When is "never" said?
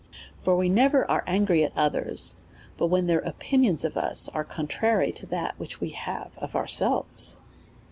0.67-1.07